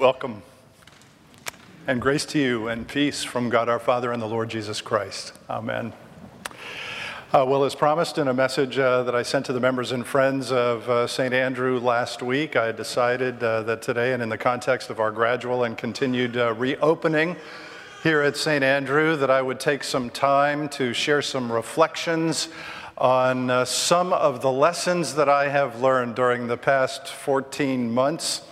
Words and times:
Welcome. 0.00 0.42
And 1.86 2.00
grace 2.00 2.24
to 2.24 2.38
you 2.38 2.68
and 2.68 2.88
peace 2.88 3.22
from 3.22 3.50
God 3.50 3.68
our 3.68 3.78
Father 3.78 4.12
and 4.12 4.22
the 4.22 4.26
Lord 4.26 4.48
Jesus 4.48 4.80
Christ. 4.80 5.34
Amen. 5.50 5.92
Uh, 7.34 7.44
well, 7.46 7.64
as 7.64 7.74
promised 7.74 8.16
in 8.16 8.26
a 8.26 8.32
message 8.32 8.78
uh, 8.78 9.02
that 9.02 9.14
I 9.14 9.22
sent 9.22 9.44
to 9.44 9.52
the 9.52 9.60
members 9.60 9.92
and 9.92 10.06
friends 10.06 10.52
of 10.52 10.88
uh, 10.88 11.06
St. 11.06 11.34
Andrew 11.34 11.78
last 11.78 12.22
week, 12.22 12.56
I 12.56 12.72
decided 12.72 13.42
uh, 13.42 13.62
that 13.64 13.82
today, 13.82 14.14
and 14.14 14.22
in 14.22 14.30
the 14.30 14.38
context 14.38 14.88
of 14.88 15.00
our 15.00 15.10
gradual 15.10 15.64
and 15.64 15.76
continued 15.76 16.34
uh, 16.34 16.54
reopening 16.54 17.36
here 18.02 18.22
at 18.22 18.38
St. 18.38 18.64
Andrew, 18.64 19.16
that 19.16 19.30
I 19.30 19.42
would 19.42 19.60
take 19.60 19.84
some 19.84 20.08
time 20.08 20.70
to 20.70 20.94
share 20.94 21.20
some 21.20 21.52
reflections 21.52 22.48
on 22.96 23.50
uh, 23.50 23.66
some 23.66 24.14
of 24.14 24.40
the 24.40 24.50
lessons 24.50 25.14
that 25.16 25.28
I 25.28 25.50
have 25.50 25.82
learned 25.82 26.14
during 26.14 26.46
the 26.46 26.56
past 26.56 27.08
14 27.08 27.92
months 27.92 28.46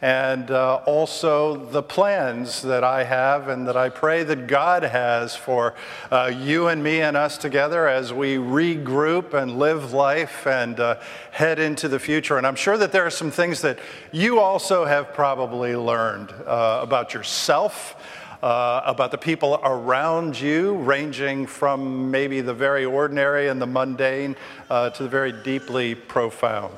and 0.00 0.50
uh, 0.52 0.76
also 0.86 1.56
the 1.56 1.82
plans 1.82 2.62
that 2.62 2.84
I 2.84 3.02
have 3.02 3.48
and 3.48 3.66
that 3.66 3.76
I 3.76 3.88
pray 3.88 4.22
that 4.22 4.46
God 4.46 4.84
has 4.84 5.34
for 5.34 5.74
uh, 6.10 6.32
you 6.32 6.68
and 6.68 6.82
me 6.82 7.00
and 7.00 7.16
us 7.16 7.36
together 7.36 7.88
as 7.88 8.12
we 8.12 8.36
regroup 8.36 9.34
and 9.34 9.58
live 9.58 9.92
life 9.92 10.46
and 10.46 10.78
uh, 10.78 11.00
head 11.32 11.58
into 11.58 11.88
the 11.88 11.98
future. 11.98 12.38
And 12.38 12.46
I'm 12.46 12.54
sure 12.54 12.78
that 12.78 12.92
there 12.92 13.04
are 13.04 13.10
some 13.10 13.32
things 13.32 13.60
that 13.62 13.80
you 14.12 14.38
also 14.38 14.84
have 14.84 15.12
probably 15.12 15.74
learned 15.74 16.32
uh, 16.46 16.80
about 16.82 17.14
yourself. 17.14 17.96
Uh, 18.40 18.82
about 18.86 19.10
the 19.10 19.18
people 19.18 19.58
around 19.64 20.40
you, 20.40 20.76
ranging 20.76 21.44
from 21.44 22.08
maybe 22.08 22.40
the 22.40 22.54
very 22.54 22.84
ordinary 22.84 23.48
and 23.48 23.60
the 23.60 23.66
mundane 23.66 24.36
uh, 24.70 24.88
to 24.88 25.02
the 25.02 25.08
very 25.08 25.32
deeply 25.32 25.92
profound. 25.96 26.72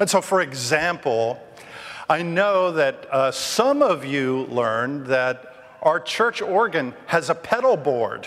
And 0.00 0.10
so, 0.10 0.20
for 0.20 0.42
example, 0.42 1.40
I 2.10 2.22
know 2.22 2.72
that 2.72 3.06
uh, 3.12 3.30
some 3.30 3.82
of 3.82 4.02
you 4.02 4.46
learned 4.46 5.08
that 5.08 5.54
our 5.82 6.00
church 6.00 6.40
organ 6.40 6.94
has 7.04 7.28
a 7.28 7.34
pedal 7.34 7.76
board 7.76 8.26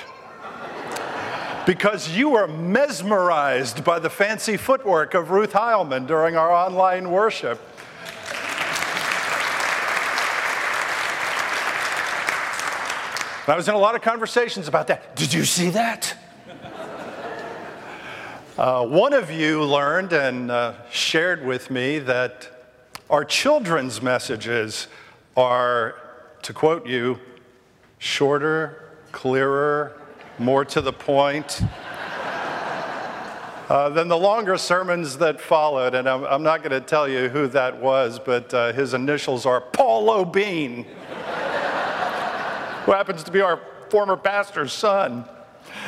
because 1.66 2.16
you 2.16 2.30
were 2.30 2.48
mesmerized 2.48 3.84
by 3.84 3.98
the 3.98 4.10
fancy 4.10 4.56
footwork 4.56 5.16
of 5.16 5.32
Ruth 5.32 5.54
Heilman 5.54 6.06
during 6.06 6.36
our 6.36 6.52
online 6.52 7.10
worship. 7.10 7.60
I 13.48 13.56
was 13.56 13.68
in 13.68 13.74
a 13.74 13.80
lot 13.80 13.96
of 13.96 14.04
conversations 14.04 14.68
about 14.68 14.86
that. 14.88 15.16
Did 15.16 15.34
you 15.34 15.44
see 15.44 15.72
that? 15.72 16.16
Uh, 18.60 18.86
one 18.86 19.14
of 19.14 19.32
you 19.32 19.64
learned 19.64 20.14
and 20.14 20.52
uh, 20.52 20.74
shared 20.92 21.44
with 21.44 21.72
me 21.72 21.98
that 21.98 22.51
our 23.12 23.26
children's 23.26 24.02
messages 24.02 24.88
are, 25.36 25.96
to 26.44 26.54
quote 26.54 26.88
you, 26.88 27.20
shorter, 28.00 28.90
clearer, 29.12 30.02
more 30.40 30.64
to 30.66 30.82
the 30.82 30.94
point. 30.94 31.62
Uh, 33.70 33.88
than 33.88 34.10
the 34.10 34.18
longer 34.18 34.58
sermons 34.58 35.20
that 35.20 35.40
followed. 35.40 35.96
And 35.96 36.06
I'm, 36.10 36.26
I'm 36.26 36.44
not 36.44 36.62
going 36.62 36.74
to 36.74 36.82
tell 36.82 37.08
you 37.08 37.30
who 37.30 37.48
that 37.48 37.80
was, 37.80 38.20
but 38.20 38.54
uh, 38.54 38.74
his 38.74 38.94
initials 38.94 39.46
are 39.46 39.62
Paul 39.62 40.10
O'Bean, 40.10 40.84
who 42.84 42.92
happens 42.92 43.24
to 43.24 43.32
be 43.32 43.40
our 43.40 43.62
former 43.90 44.18
pastor's 44.18 44.74
son. 44.74 45.24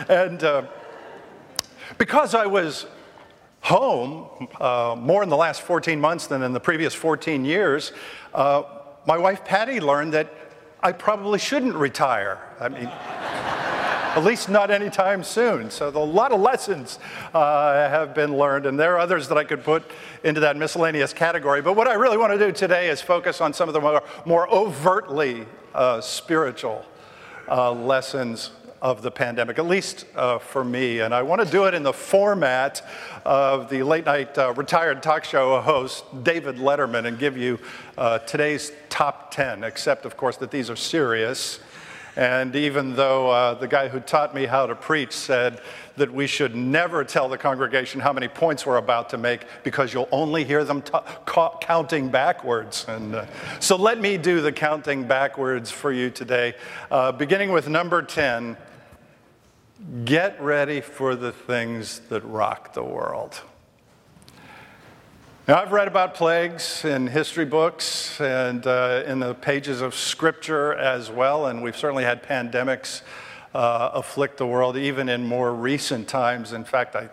And 0.08 0.42
uh, 0.46 0.64
because 1.98 2.34
I 2.34 2.46
was 2.46 2.86
home 3.64 4.28
uh, 4.60 4.94
more 5.00 5.24
in 5.24 5.30
the 5.30 5.38
last 5.38 5.62
14 5.62 6.00
months 6.00 6.28
than 6.28 6.44
in 6.44 6.52
the 6.52 6.60
previous 6.60 6.94
14 6.94 7.46
years, 7.46 7.94
uh, 8.34 8.64
my 9.06 9.18
wife 9.18 9.46
Patty 9.46 9.80
learned 9.80 10.14
that 10.14 10.34
I 10.82 10.92
probably 10.92 11.40
shouldn't 11.40 11.76
retire. 11.76 12.40
I 12.60 12.68
mean, 12.68 12.88
at 14.16 14.24
least 14.24 14.50
not 14.50 14.70
anytime 14.70 15.24
soon. 15.24 15.72
So 15.72 15.88
a 15.88 15.98
lot 15.98 16.34
of 16.34 16.42
lessons 16.42 17.00
uh, 17.34 17.90
have 17.90 18.14
been 18.14 18.38
learned, 18.38 18.66
and 18.66 18.78
there 18.78 18.96
are 18.96 19.00
others 19.00 19.30
that 19.30 19.38
I 19.38 19.46
could 19.46 19.64
put 19.64 19.84
into 20.26 20.42
that 20.42 20.58
miscellaneous 20.58 21.14
category. 21.14 21.62
But 21.62 21.78
what 21.78 21.88
I 21.88 21.94
really 21.94 22.18
want 22.18 22.34
to 22.34 22.40
do 22.40 22.52
today 22.52 22.90
is 22.90 23.02
focus 23.02 23.40
on 23.40 23.54
some 23.54 23.70
of 23.70 23.74
the 23.74 23.80
more, 23.80 24.04
more 24.26 24.54
overtly 24.54 25.48
uh, 25.74 26.02
spiritual 26.02 26.86
uh, 27.48 27.72
lessons 27.72 28.52
of 28.84 29.02
the 29.02 29.10
pandemic, 29.10 29.58
at 29.58 29.66
least 29.66 30.06
uh, 30.14 30.38
for 30.38 30.64
me. 30.64 31.00
And 31.00 31.16
I 31.16 31.22
want 31.22 31.42
to 31.42 31.50
do 31.50 31.64
it 31.64 31.74
in 31.74 31.84
the 31.84 31.94
format 31.94 32.86
of 33.24 33.70
the 33.70 33.82
late 33.82 34.06
night 34.06 34.38
uh, 34.38 34.54
retired 34.54 35.02
talk 35.02 35.24
show 35.24 35.62
host, 35.62 36.04
David 36.24 36.58
Letterman, 36.58 37.06
and 37.06 37.18
give 37.18 37.38
you 37.38 37.58
uh, 37.98 38.20
today's 38.20 38.74
top 38.90 39.32
10, 39.32 39.64
except, 39.64 40.04
of 40.04 40.18
course, 40.18 40.36
that 40.38 40.52
these 40.52 40.70
are 40.70 40.76
serious. 40.76 41.62
And 42.18 42.56
even 42.58 42.94
though 42.96 43.30
uh, 43.32 43.54
the 43.54 43.70
guy 43.70 43.88
who 43.88 44.02
taught 44.02 44.36
me 44.36 44.46
how 44.46 44.68
to 44.68 44.76
preach 44.76 45.14
said 45.14 45.62
that 45.96 46.12
we 46.12 46.28
should 46.28 46.54
never 46.54 47.06
tell 47.06 47.30
the 47.30 47.38
congregation 47.38 48.02
how 48.02 48.12
many 48.12 48.28
points 48.28 48.66
we're 48.66 48.78
about 48.78 49.10
to 49.12 49.18
make 49.18 49.46
because 49.64 49.94
you'll 49.94 50.10
only 50.12 50.44
hear 50.44 50.66
them 50.66 50.82
t- 50.82 50.92
ca- 51.26 51.58
counting 51.60 52.10
backwards. 52.10 52.86
And 52.90 53.16
uh, 53.16 53.26
so 53.62 53.78
let 53.78 54.00
me 54.02 54.18
do 54.18 54.42
the 54.42 54.52
counting 54.52 55.06
backwards 55.08 55.72
for 55.72 55.92
you 55.92 56.10
today, 56.10 56.54
uh, 56.92 57.14
beginning 57.14 57.54
with 57.54 57.70
number 57.70 58.02
10 58.02 58.58
Get 60.06 60.42
ready 60.42 60.80
for 60.80 61.14
the 61.14 61.34
things 61.34 62.00
that 62.08 62.22
rock 62.22 62.74
the 62.74 62.84
world. 62.84 63.42
Now, 65.46 65.62
I've 65.62 65.74
read 65.74 65.90
about 65.90 66.16
plagues 66.16 66.86
in 66.86 67.08
history 67.08 67.44
books 67.44 68.22
and 68.22 68.66
uh, 68.66 69.04
in 69.06 69.20
the 69.20 69.34
pages 69.34 69.82
of 69.82 69.94
scripture 69.94 70.74
as 70.74 71.12
well, 71.12 71.48
and 71.48 71.62
we've 71.62 71.76
certainly 71.76 72.06
had 72.06 72.24
pandemics 72.24 73.02
uh, 73.54 73.90
afflict 73.94 74.38
the 74.38 74.48
world 74.48 74.78
even 74.78 75.10
in 75.10 75.28
more 75.28 75.54
recent 75.54 76.08
times. 76.08 76.54
In 76.54 76.64
fact, 76.64 76.96
I 76.96 77.10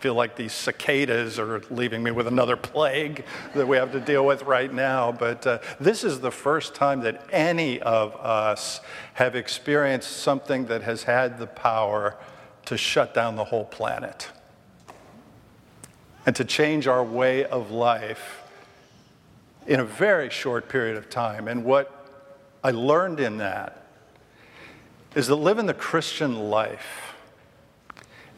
feel 0.00 0.14
like 0.14 0.34
these 0.34 0.54
cicadas 0.54 1.38
are 1.38 1.60
leaving 1.70 2.02
me 2.02 2.10
with 2.10 2.26
another 2.26 2.56
plague 2.56 3.22
that 3.54 3.68
we 3.68 3.76
have 3.76 3.92
to 3.92 4.00
deal 4.00 4.24
with 4.24 4.42
right 4.44 4.72
now. 4.72 5.12
But 5.12 5.46
uh, 5.46 5.58
this 5.78 6.04
is 6.04 6.20
the 6.20 6.30
first 6.30 6.74
time 6.74 7.00
that 7.02 7.22
any 7.30 7.80
of 7.82 8.16
us 8.16 8.80
have 9.14 9.36
experienced 9.36 10.10
something 10.10 10.66
that 10.66 10.82
has 10.82 11.02
had 11.02 11.38
the 11.38 11.46
power 11.46 12.16
to 12.64 12.78
shut 12.78 13.12
down 13.12 13.36
the 13.36 13.44
whole 13.44 13.66
planet 13.66 14.30
and 16.24 16.34
to 16.36 16.46
change 16.46 16.86
our 16.86 17.04
way 17.04 17.44
of 17.44 17.70
life 17.70 18.42
in 19.66 19.80
a 19.80 19.84
very 19.84 20.30
short 20.30 20.70
period 20.70 20.96
of 20.96 21.10
time. 21.10 21.46
And 21.46 21.62
what 21.62 22.24
I 22.64 22.70
learned 22.70 23.20
in 23.20 23.36
that 23.36 23.86
is 25.14 25.26
that 25.26 25.36
living 25.36 25.66
the 25.66 25.74
Christian 25.74 26.48
life 26.48 27.14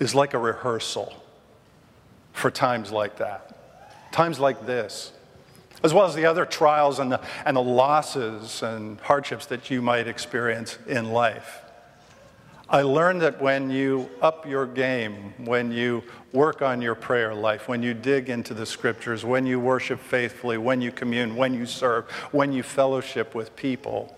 is 0.00 0.12
like 0.12 0.34
a 0.34 0.38
rehearsal 0.38 1.21
for 2.32 2.50
times 2.50 2.90
like 2.90 3.18
that, 3.18 3.56
times 4.12 4.38
like 4.38 4.66
this, 4.66 5.12
as 5.82 5.92
well 5.92 6.06
as 6.06 6.14
the 6.14 6.26
other 6.26 6.44
trials 6.44 6.98
and 6.98 7.12
the, 7.12 7.20
and 7.44 7.56
the 7.56 7.62
losses 7.62 8.62
and 8.62 9.00
hardships 9.00 9.46
that 9.46 9.70
you 9.70 9.82
might 9.82 10.06
experience 10.06 10.78
in 10.86 11.12
life. 11.12 11.62
I 12.68 12.82
learned 12.82 13.20
that 13.20 13.42
when 13.42 13.68
you 13.70 14.08
up 14.22 14.46
your 14.46 14.64
game, 14.64 15.34
when 15.44 15.72
you 15.72 16.02
work 16.32 16.62
on 16.62 16.80
your 16.80 16.94
prayer 16.94 17.34
life, 17.34 17.68
when 17.68 17.82
you 17.82 17.92
dig 17.92 18.30
into 18.30 18.54
the 18.54 18.64
scriptures, 18.64 19.26
when 19.26 19.44
you 19.44 19.60
worship 19.60 20.00
faithfully, 20.00 20.56
when 20.56 20.80
you 20.80 20.90
commune, 20.90 21.36
when 21.36 21.52
you 21.52 21.66
serve, 21.66 22.08
when 22.30 22.50
you 22.50 22.62
fellowship 22.62 23.34
with 23.34 23.54
people, 23.56 24.16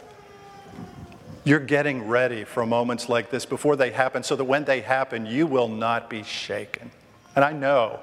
you're 1.42 1.58
getting 1.58 2.06
ready 2.06 2.44
for 2.44 2.64
moments 2.64 3.08
like 3.08 3.30
this 3.30 3.44
before 3.44 3.74
they 3.74 3.90
happen 3.90 4.22
so 4.22 4.36
that 4.36 4.44
when 4.44 4.64
they 4.64 4.82
happen, 4.82 5.26
you 5.26 5.48
will 5.48 5.68
not 5.68 6.08
be 6.08 6.22
shaken. 6.22 6.92
And 7.36 7.44
I 7.44 7.52
know 7.52 8.00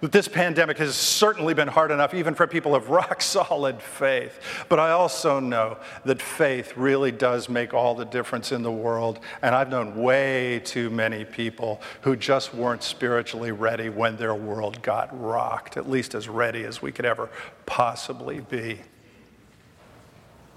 that 0.00 0.12
this 0.12 0.28
pandemic 0.28 0.78
has 0.78 0.94
certainly 0.94 1.54
been 1.54 1.68
hard 1.68 1.90
enough, 1.90 2.12
even 2.12 2.34
for 2.34 2.46
people 2.46 2.74
of 2.74 2.90
rock 2.90 3.22
solid 3.22 3.80
faith. 3.80 4.38
But 4.68 4.78
I 4.78 4.90
also 4.90 5.40
know 5.40 5.78
that 6.04 6.20
faith 6.20 6.76
really 6.76 7.12
does 7.12 7.48
make 7.48 7.72
all 7.72 7.94
the 7.94 8.04
difference 8.04 8.52
in 8.52 8.62
the 8.62 8.72
world. 8.72 9.20
And 9.42 9.54
I've 9.54 9.70
known 9.70 9.96
way 9.96 10.60
too 10.64 10.90
many 10.90 11.24
people 11.24 11.80
who 12.02 12.16
just 12.16 12.54
weren't 12.54 12.82
spiritually 12.82 13.52
ready 13.52 13.88
when 13.88 14.16
their 14.16 14.34
world 14.34 14.82
got 14.82 15.08
rocked, 15.18 15.76
at 15.76 15.88
least 15.88 16.14
as 16.14 16.28
ready 16.28 16.64
as 16.64 16.82
we 16.82 16.92
could 16.92 17.06
ever 17.06 17.30
possibly 17.64 18.40
be. 18.40 18.80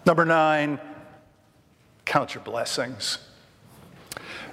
Number 0.05 0.25
nine, 0.25 0.79
count 2.05 2.33
your 2.33 2.43
blessings. 2.43 3.19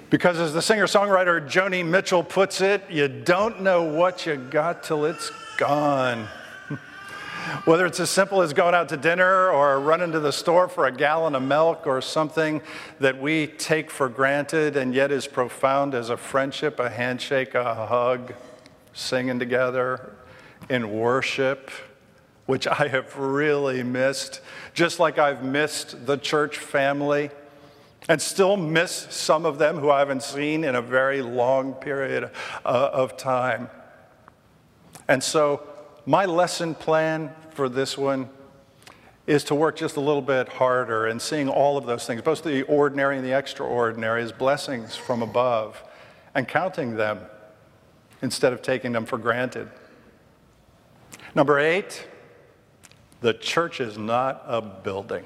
Because 0.09 0.39
as 0.39 0.53
the 0.53 0.61
singer 0.61 0.85
songwriter 0.85 1.45
Joni 1.45 1.85
Mitchell 1.85 2.23
puts 2.23 2.61
it, 2.61 2.81
you 2.89 3.09
don't 3.09 3.61
know 3.61 3.83
what 3.83 4.25
you 4.25 4.37
got 4.37 4.81
till 4.81 5.03
it's 5.03 5.31
gone. 5.57 6.29
Whether 7.65 7.85
it's 7.85 7.99
as 7.99 8.09
simple 8.09 8.41
as 8.41 8.53
going 8.53 8.73
out 8.73 8.87
to 8.89 8.97
dinner 8.97 9.49
or 9.49 9.81
running 9.81 10.13
to 10.13 10.21
the 10.21 10.31
store 10.31 10.69
for 10.69 10.85
a 10.85 10.93
gallon 10.93 11.35
of 11.35 11.43
milk 11.43 11.85
or 11.85 11.99
something 11.99 12.61
that 13.01 13.19
we 13.21 13.47
take 13.47 13.91
for 13.91 14.07
granted 14.07 14.77
and 14.77 14.93
yet 14.93 15.11
is 15.11 15.27
profound 15.27 15.93
as 15.93 16.09
a 16.09 16.15
friendship, 16.15 16.79
a 16.79 16.89
handshake, 16.89 17.53
a 17.53 17.75
hug, 17.75 18.33
singing 18.93 19.39
together 19.39 20.13
in 20.69 20.97
worship, 20.97 21.69
which 22.45 22.65
I 22.65 22.87
have 22.87 23.17
really 23.17 23.83
missed, 23.83 24.39
just 24.73 25.01
like 25.01 25.17
I've 25.17 25.43
missed 25.43 26.05
the 26.05 26.15
church 26.15 26.59
family 26.59 27.29
and 28.09 28.21
still 28.21 28.57
miss 28.57 29.07
some 29.09 29.45
of 29.45 29.57
them 29.57 29.77
who 29.77 29.89
I 29.89 29.99
haven't 29.99 30.23
seen 30.23 30.63
in 30.63 30.75
a 30.75 30.81
very 30.81 31.21
long 31.21 31.73
period 31.73 32.31
uh, 32.65 32.89
of 32.93 33.17
time. 33.17 33.69
And 35.07 35.23
so, 35.23 35.63
my 36.05 36.25
lesson 36.25 36.73
plan 36.73 37.33
for 37.51 37.67
this 37.67 37.97
one 37.97 38.29
is 39.25 39.43
to 39.43 39.55
work 39.55 39.75
just 39.75 39.97
a 39.97 39.99
little 39.99 40.21
bit 40.21 40.47
harder 40.47 41.07
and 41.07 41.21
seeing 41.21 41.49
all 41.49 41.77
of 41.77 41.85
those 41.85 42.07
things, 42.07 42.21
both 42.21 42.43
the 42.43 42.63
ordinary 42.63 43.17
and 43.17 43.25
the 43.25 43.37
extraordinary, 43.37 44.23
as 44.23 44.31
blessings 44.31 44.95
from 44.95 45.21
above 45.21 45.83
and 46.33 46.47
counting 46.47 46.95
them 46.95 47.19
instead 48.21 48.53
of 48.53 48.61
taking 48.61 48.93
them 48.93 49.05
for 49.05 49.17
granted. 49.17 49.69
Number 51.35 51.59
eight, 51.59 52.07
the 53.21 53.33
church 53.33 53.81
is 53.81 53.97
not 53.97 54.43
a 54.45 54.61
building. 54.61 55.25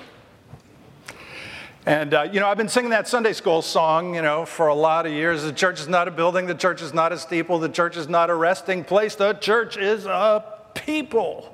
And, 1.86 2.14
uh, 2.14 2.30
you 2.32 2.40
know, 2.40 2.48
I've 2.48 2.58
been 2.58 2.70
singing 2.70 2.92
that 2.92 3.08
Sunday 3.08 3.34
school 3.34 3.64
song, 3.64 4.14
you 4.14 4.22
know, 4.22 4.46
for 4.46 4.68
a 4.68 4.76
lot 4.76 5.08
of 5.08 5.14
years. 5.14 5.42
The 5.42 5.52
church 5.52 5.80
is 5.80 5.88
not 5.88 6.08
a 6.08 6.12
building, 6.12 6.46
the 6.46 6.54
church 6.54 6.80
is 6.80 6.94
not 6.94 7.12
a 7.12 7.18
steeple, 7.18 7.58
the 7.58 7.70
church 7.70 7.98
is 7.98 8.08
not 8.08 8.30
a 8.30 8.36
resting 8.36 8.84
place, 8.84 9.16
the 9.16 9.34
church 9.34 9.78
is 9.78 10.06
a 10.06 10.46
people. 10.76 11.52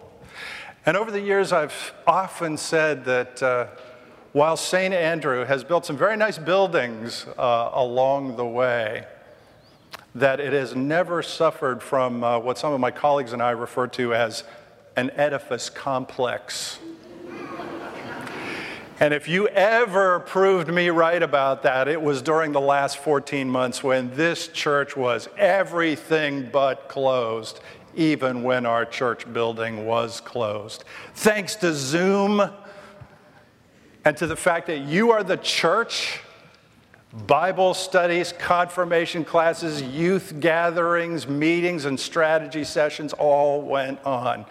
And 0.85 0.97
over 0.97 1.11
the 1.11 1.21
years, 1.21 1.53
I've 1.53 1.93
often 2.05 2.57
said 2.57 3.05
that 3.05 3.41
uh, 3.41 3.67
while 4.33 4.57
St. 4.57 4.93
Andrew 4.93 5.45
has 5.45 5.63
built 5.63 5.85
some 5.85 5.95
very 5.95 6.17
nice 6.17 6.37
buildings 6.37 7.25
uh, 7.37 7.69
along 7.71 8.35
the 8.35 8.45
way, 8.45 9.05
that 10.13 10.41
it 10.41 10.51
has 10.51 10.75
never 10.75 11.23
suffered 11.23 11.81
from 11.81 12.21
uh, 12.21 12.37
what 12.37 12.57
some 12.57 12.73
of 12.73 12.81
my 12.81 12.91
colleagues 12.91 13.31
and 13.31 13.41
I 13.41 13.51
refer 13.51 13.87
to 13.87 14.13
as 14.13 14.43
an 14.97 15.09
edifice 15.11 15.69
complex. 15.69 16.79
And 18.99 19.13
if 19.13 19.27
you 19.27 19.47
ever 19.49 20.21
proved 20.21 20.69
me 20.69 20.89
right 20.89 21.21
about 21.21 21.61
that, 21.63 21.87
it 21.87 22.01
was 22.01 22.23
during 22.23 22.51
the 22.51 22.61
last 22.61 22.97
14 22.97 23.47
months 23.47 23.83
when 23.83 24.09
this 24.15 24.47
church 24.47 24.97
was 24.97 25.29
everything 25.37 26.49
but 26.51 26.89
closed 26.89 27.59
even 27.95 28.43
when 28.43 28.65
our 28.65 28.85
church 28.85 29.31
building 29.33 29.85
was 29.85 30.21
closed. 30.21 30.83
Thanks 31.15 31.55
to 31.57 31.73
Zoom 31.73 32.41
and 34.05 34.17
to 34.17 34.25
the 34.25 34.35
fact 34.35 34.67
that 34.67 34.79
you 34.79 35.11
are 35.11 35.23
the 35.23 35.37
church, 35.37 36.21
Bible 37.13 37.73
studies, 37.73 38.33
confirmation 38.37 39.23
classes, 39.23 39.81
youth 39.81 40.41
gatherings, 40.41 41.25
meetings, 41.25 41.85
and 41.85 41.97
strategy 41.97 42.65
sessions 42.65 43.13
all 43.13 43.61
went 43.61 44.03
on. 44.03 44.45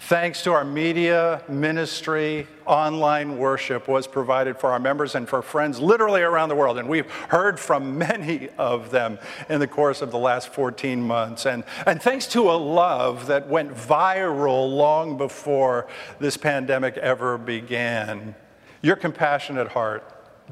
Thanks 0.00 0.42
to 0.42 0.52
our 0.52 0.64
media 0.64 1.40
ministry, 1.48 2.48
online 2.66 3.38
worship 3.38 3.86
was 3.86 4.08
provided 4.08 4.58
for 4.58 4.72
our 4.72 4.80
members 4.80 5.14
and 5.14 5.28
for 5.28 5.40
friends 5.40 5.78
literally 5.78 6.20
around 6.22 6.48
the 6.48 6.56
world. 6.56 6.78
And 6.78 6.88
we've 6.88 7.08
heard 7.08 7.60
from 7.60 7.96
many 7.98 8.48
of 8.58 8.90
them 8.90 9.20
in 9.48 9.60
the 9.60 9.68
course 9.68 10.02
of 10.02 10.10
the 10.10 10.18
last 10.18 10.52
14 10.52 11.00
months. 11.00 11.46
And, 11.46 11.62
and 11.86 12.02
thanks 12.02 12.26
to 12.28 12.50
a 12.50 12.58
love 12.58 13.28
that 13.28 13.48
went 13.48 13.72
viral 13.72 14.68
long 14.68 15.16
before 15.16 15.86
this 16.18 16.36
pandemic 16.36 16.96
ever 16.96 17.38
began, 17.38 18.34
your 18.82 18.96
compassionate 18.96 19.68
heart 19.68 20.02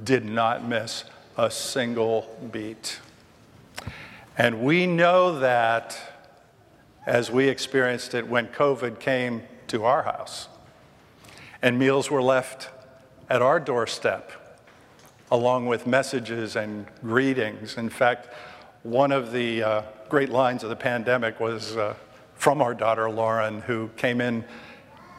did 0.04 0.24
not 0.24 0.64
miss 0.64 1.02
a 1.38 1.50
single 1.50 2.36
beat. 2.50 2.98
And 4.36 4.60
we 4.60 4.88
know 4.88 5.38
that 5.38 5.98
as 7.06 7.30
we 7.30 7.48
experienced 7.48 8.12
it 8.12 8.26
when 8.26 8.48
COVID 8.48 8.98
came 8.98 9.42
to 9.68 9.84
our 9.84 10.02
house 10.02 10.48
and 11.62 11.78
meals 11.78 12.10
were 12.10 12.22
left 12.22 12.70
at 13.30 13.40
our 13.40 13.60
doorstep 13.60 14.32
along 15.30 15.66
with 15.66 15.86
messages 15.86 16.56
and 16.56 16.86
greetings. 17.02 17.76
In 17.76 17.88
fact, 17.88 18.28
one 18.82 19.12
of 19.12 19.30
the 19.30 19.62
uh, 19.62 19.82
great 20.08 20.30
lines 20.30 20.64
of 20.64 20.70
the 20.70 20.76
pandemic 20.76 21.38
was 21.38 21.76
uh, 21.76 21.94
from 22.34 22.60
our 22.60 22.74
daughter 22.74 23.08
Lauren, 23.10 23.60
who 23.62 23.90
came 23.96 24.20
in 24.20 24.44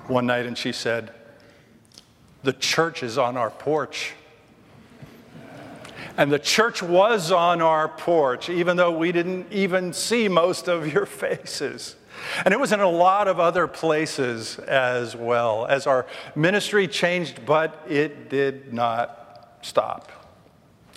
one 0.08 0.26
night 0.26 0.46
and 0.46 0.58
she 0.58 0.74
said, 0.74 1.14
The 2.44 2.54
church 2.54 3.04
is 3.04 3.18
on 3.18 3.38
our 3.38 3.52
porch. 3.52 4.14
And 6.20 6.30
the 6.34 6.38
church 6.38 6.84
was 6.84 7.32
on 7.32 7.62
our 7.62 7.88
porch, 7.88 8.50
even 8.50 8.76
though 8.76 8.92
we 8.92 9.14
didn't 9.14 9.54
even 9.54 9.94
see 9.94 10.28
most 10.28 10.68
of 10.68 10.92
your 10.92 11.06
faces. 11.06 11.96
And 12.44 12.54
it 12.54 12.60
was 12.60 12.74
in 12.74 12.82
a 12.82 12.90
lot 12.90 13.30
of 13.30 13.40
other 13.40 13.68
places 13.68 14.60
as 14.60 15.16
well, 15.16 15.66
as 15.68 15.88
our 15.88 16.06
ministry 16.36 16.90
changed, 16.90 17.46
but 17.46 17.86
it 17.88 18.30
did 18.30 18.74
not 18.74 19.60
stop. 19.62 20.12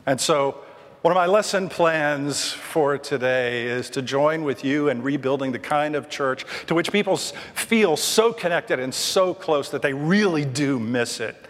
And 0.06 0.20
so, 0.20 0.58
one 1.02 1.12
of 1.12 1.16
my 1.16 1.26
lesson 1.26 1.68
plans 1.68 2.50
for 2.50 2.98
today 2.98 3.66
is 3.66 3.90
to 3.90 4.02
join 4.02 4.42
with 4.42 4.64
you 4.64 4.88
in 4.88 5.02
rebuilding 5.02 5.52
the 5.52 5.58
kind 5.60 5.94
of 5.94 6.08
church 6.08 6.44
to 6.66 6.74
which 6.74 6.90
people 6.90 7.16
feel 7.16 7.96
so 7.96 8.32
connected 8.32 8.80
and 8.80 8.92
so 8.92 9.34
close 9.34 9.70
that 9.70 9.82
they 9.82 9.92
really 9.92 10.44
do 10.44 10.80
miss 10.80 11.20
it 11.20 11.41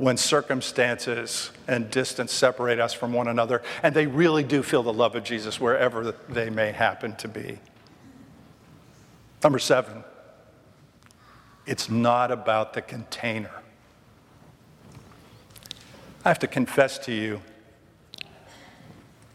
when 0.00 0.16
circumstances 0.16 1.50
and 1.68 1.90
distance 1.90 2.32
separate 2.32 2.80
us 2.80 2.94
from 2.94 3.12
one 3.12 3.28
another, 3.28 3.60
and 3.82 3.94
they 3.94 4.06
really 4.06 4.42
do 4.42 4.62
feel 4.62 4.82
the 4.82 4.90
love 4.90 5.14
of 5.14 5.22
Jesus 5.22 5.60
wherever 5.60 6.14
they 6.26 6.48
may 6.48 6.72
happen 6.72 7.14
to 7.16 7.28
be. 7.28 7.58
Number 9.44 9.58
seven, 9.58 10.02
it's 11.66 11.90
not 11.90 12.30
about 12.30 12.72
the 12.72 12.80
container. 12.80 13.50
I 16.24 16.28
have 16.28 16.38
to 16.38 16.46
confess 16.46 16.96
to 17.00 17.12
you, 17.12 17.42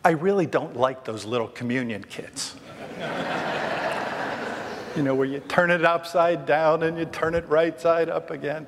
I 0.04 0.12
really 0.12 0.48
don't 0.48 0.76
like 0.76 1.06
those 1.06 1.26
little 1.26 1.48
communion 1.48 2.04
kits. 2.04 2.56
you 4.96 5.04
know, 5.04 5.14
where 5.14 5.28
you 5.28 5.42
turn 5.42 5.70
it 5.70 5.86
upside 5.86 6.48
down 6.48 6.82
and 6.82 6.98
you 6.98 7.06
turn 7.06 7.36
it 7.36 7.48
right 7.48 7.80
side 7.80 8.10
up 8.10 8.32
again. 8.32 8.66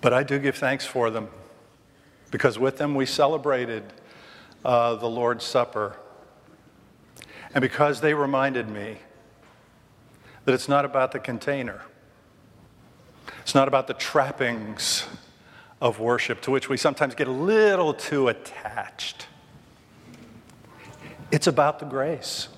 But 0.00 0.12
I 0.12 0.22
do 0.22 0.38
give 0.38 0.56
thanks 0.56 0.86
for 0.86 1.10
them 1.10 1.28
because 2.30 2.58
with 2.58 2.78
them 2.78 2.94
we 2.94 3.06
celebrated 3.06 3.84
uh, 4.64 4.94
the 4.96 5.08
Lord's 5.08 5.44
Supper. 5.44 5.96
And 7.54 7.62
because 7.62 8.00
they 8.00 8.14
reminded 8.14 8.68
me 8.68 8.98
that 10.44 10.54
it's 10.54 10.68
not 10.68 10.84
about 10.84 11.12
the 11.12 11.18
container, 11.18 11.82
it's 13.40 13.54
not 13.54 13.68
about 13.68 13.86
the 13.86 13.94
trappings 13.94 15.06
of 15.80 16.00
worship 16.00 16.40
to 16.42 16.50
which 16.50 16.68
we 16.68 16.76
sometimes 16.76 17.14
get 17.14 17.28
a 17.28 17.32
little 17.32 17.94
too 17.94 18.28
attached. 18.28 19.26
It's 21.30 21.46
about 21.46 21.78
the 21.78 21.86
grace. 21.86 22.48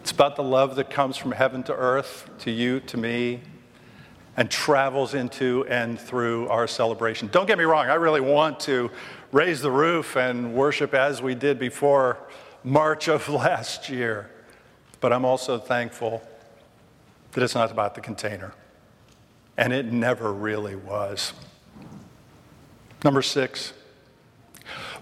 It's 0.00 0.10
about 0.10 0.36
the 0.36 0.42
love 0.42 0.76
that 0.76 0.90
comes 0.90 1.16
from 1.16 1.32
heaven 1.32 1.62
to 1.64 1.74
earth, 1.74 2.30
to 2.40 2.50
you, 2.50 2.80
to 2.80 2.96
me, 2.96 3.40
and 4.36 4.50
travels 4.50 5.14
into 5.14 5.64
and 5.68 5.98
through 5.98 6.48
our 6.48 6.66
celebration. 6.66 7.28
Don't 7.28 7.46
get 7.46 7.58
me 7.58 7.64
wrong, 7.64 7.86
I 7.86 7.94
really 7.94 8.20
want 8.20 8.60
to 8.60 8.90
raise 9.32 9.60
the 9.60 9.70
roof 9.70 10.16
and 10.16 10.54
worship 10.54 10.94
as 10.94 11.22
we 11.22 11.34
did 11.34 11.58
before 11.58 12.18
March 12.62 13.08
of 13.08 13.28
last 13.30 13.88
year. 13.88 14.30
But 15.00 15.12
I'm 15.12 15.24
also 15.24 15.58
thankful 15.58 16.22
that 17.32 17.42
it's 17.42 17.54
not 17.54 17.70
about 17.70 17.94
the 17.94 18.00
container. 18.00 18.54
And 19.58 19.72
it 19.72 19.86
never 19.86 20.32
really 20.32 20.76
was. 20.76 21.32
Number 23.04 23.22
six, 23.22 23.72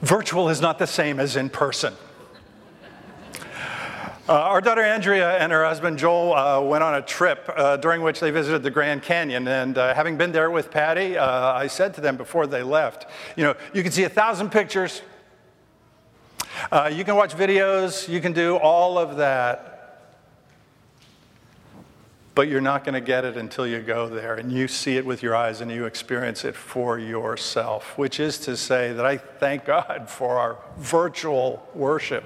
virtual 0.01 0.49
is 0.49 0.61
not 0.61 0.79
the 0.79 0.87
same 0.87 1.19
as 1.19 1.37
in 1.37 1.49
person. 1.49 1.95
Uh, 4.27 4.33
our 4.33 4.63
daughter 4.63 4.81
Andrea 4.81 5.37
and 5.37 5.53
her 5.53 5.67
husband 5.67 5.99
Joel 5.99 6.35
uh, 6.35 6.59
went 6.59 6.83
on 6.83 6.95
a 6.95 7.03
trip 7.03 7.47
uh, 7.55 7.77
during 7.77 8.01
which 8.01 8.21
they 8.21 8.31
visited 8.31 8.63
the 8.63 8.71
Grand 8.71 9.03
Canyon. 9.03 9.47
And 9.47 9.77
uh, 9.77 9.93
having 9.93 10.17
been 10.17 10.33
there 10.33 10.51
with 10.51 10.71
Patty, 10.71 11.19
uh, 11.19 11.53
I 11.53 11.67
said 11.67 11.93
to 11.95 12.01
them 12.01 12.17
before 12.17 12.47
they 12.47 12.63
left, 12.63 13.07
you 13.37 13.45
know, 13.45 13.55
you 13.75 13.83
can 13.83 13.93
see 13.93 14.05
a 14.05 14.09
thousand 14.09 14.51
pictures, 14.51 15.03
uh, 16.73 16.91
you 16.91 17.05
can 17.05 17.17
watch 17.17 17.35
videos, 17.35 18.09
you 18.09 18.23
can 18.23 18.33
do 18.33 18.57
all 18.57 18.97
of 18.97 19.19
that. 19.19 20.01
But 22.35 22.49
you're 22.49 22.63
not 22.63 22.83
going 22.83 22.95
to 22.95 23.03
get 23.03 23.27
it 23.27 23.37
until 23.37 23.67
you 23.67 23.81
go 23.81 24.09
there 24.09 24.37
and 24.37 24.51
you 24.51 24.69
see 24.69 24.97
it 24.97 25.05
with 25.05 25.23
your 25.23 25.37
eyes 25.37 25.61
and 25.61 25.71
you 25.71 25.85
experience 25.85 26.47
it 26.47 26.57
for 26.57 26.99
yourself, 26.99 27.99
which 27.99 28.19
is 28.19 28.39
to 28.39 28.57
say 28.57 28.95
that 28.95 29.05
I 29.05 29.19
thank 29.19 29.67
God 29.67 30.09
for 30.09 30.39
our 30.39 30.57
virtual 30.79 31.69
worship 31.75 32.25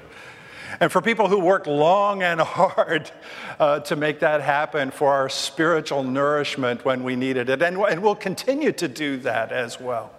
and 0.80 0.90
for 0.90 1.00
people 1.00 1.28
who 1.28 1.38
work 1.38 1.66
long 1.66 2.22
and 2.22 2.40
hard 2.42 3.10
uh, 3.58 3.80
to 3.80 3.96
make 3.96 4.20
that 4.20 4.40
happen 4.40 4.90
for 4.90 5.12
our 5.12 5.28
spiritual 5.28 6.02
nourishment 6.02 6.84
when 6.84 7.02
we 7.02 7.16
needed 7.16 7.48
it. 7.48 7.62
And, 7.62 7.78
and 7.78 8.02
we'll 8.02 8.14
continue 8.14 8.72
to 8.72 8.88
do 8.88 9.16
that 9.18 9.52
as 9.52 9.80
well, 9.80 10.12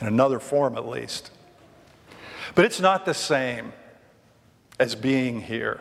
in 0.00 0.06
another 0.06 0.40
form 0.40 0.76
at 0.76 0.88
least. 0.88 1.30
But 2.54 2.64
it's 2.64 2.80
not 2.80 3.04
the 3.04 3.14
same 3.14 3.72
as 4.78 4.94
being 4.94 5.40
here. 5.40 5.80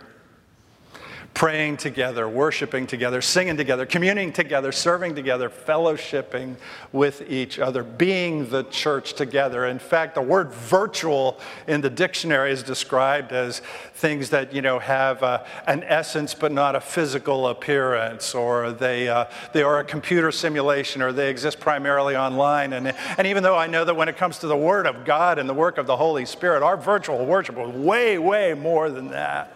Praying 1.39 1.77
together, 1.77 2.27
worshiping 2.27 2.85
together, 2.85 3.21
singing 3.21 3.55
together, 3.55 3.85
communing 3.85 4.33
together, 4.33 4.73
serving 4.73 5.15
together, 5.15 5.49
fellowshipping 5.49 6.53
with 6.91 7.21
each 7.31 7.59
other, 7.59 7.81
being 7.81 8.49
the 8.49 8.61
church 8.63 9.13
together. 9.13 9.65
In 9.65 9.79
fact, 9.79 10.15
the 10.15 10.21
word 10.21 10.51
virtual 10.51 11.39
in 11.65 11.79
the 11.79 11.89
dictionary 11.89 12.51
is 12.51 12.61
described 12.61 13.31
as 13.31 13.61
things 13.93 14.31
that 14.31 14.53
you 14.53 14.61
know 14.61 14.79
have 14.79 15.23
uh, 15.23 15.45
an 15.65 15.81
essence 15.85 16.33
but 16.33 16.51
not 16.51 16.75
a 16.75 16.81
physical 16.81 17.47
appearance, 17.47 18.35
or 18.35 18.73
they, 18.73 19.07
uh, 19.07 19.23
they 19.53 19.63
are 19.63 19.79
a 19.79 19.85
computer 19.85 20.33
simulation, 20.33 21.01
or 21.01 21.13
they 21.13 21.29
exist 21.29 21.61
primarily 21.61 22.17
online. 22.17 22.73
And, 22.73 22.93
and 23.17 23.25
even 23.25 23.43
though 23.43 23.55
I 23.55 23.67
know 23.67 23.85
that 23.85 23.95
when 23.95 24.09
it 24.09 24.17
comes 24.17 24.39
to 24.39 24.47
the 24.47 24.57
Word 24.57 24.85
of 24.85 25.05
God 25.05 25.39
and 25.39 25.47
the 25.47 25.53
work 25.53 25.77
of 25.77 25.87
the 25.87 25.95
Holy 25.95 26.25
Spirit, 26.25 26.63
our 26.63 26.75
virtual 26.75 27.25
worship 27.25 27.55
was 27.55 27.73
way, 27.73 28.17
way 28.17 28.53
more 28.53 28.89
than 28.89 29.11
that. 29.11 29.55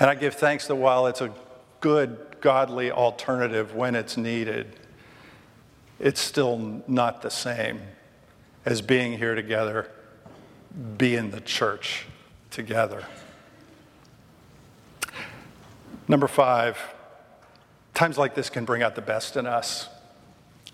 And 0.00 0.08
I 0.08 0.14
give 0.14 0.34
thanks 0.34 0.66
that 0.66 0.76
while 0.76 1.06
it's 1.06 1.20
a 1.20 1.30
good, 1.80 2.38
godly 2.40 2.90
alternative 2.90 3.74
when 3.74 3.94
it's 3.94 4.16
needed, 4.16 4.74
it's 5.98 6.20
still 6.20 6.82
not 6.88 7.20
the 7.20 7.30
same 7.30 7.82
as 8.64 8.80
being 8.80 9.18
here 9.18 9.34
together, 9.34 9.90
being 10.96 11.30
the 11.30 11.42
church 11.42 12.06
together. 12.50 13.04
Number 16.08 16.26
five, 16.26 16.78
times 17.92 18.16
like 18.16 18.34
this 18.34 18.48
can 18.48 18.64
bring 18.64 18.82
out 18.82 18.94
the 18.94 19.02
best 19.02 19.36
in 19.36 19.46
us. 19.46 19.88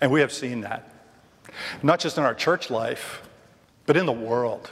And 0.00 0.12
we 0.12 0.21
have 0.21 0.33
seen 0.33 0.61
that, 0.61 0.92
not 1.83 1.99
just 1.99 2.16
in 2.16 2.23
our 2.23 2.35
church 2.35 2.71
life, 2.71 3.23
but 3.87 3.97
in 3.97 4.06
the 4.06 4.12
world. 4.12 4.71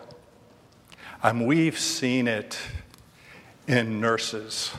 And 1.25 1.45
we've 1.45 1.79
seen 1.79 2.29
it 2.29 2.59
in 3.67 4.01
nurses. 4.01 4.73